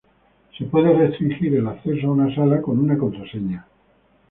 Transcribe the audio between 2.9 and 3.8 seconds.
contraseña.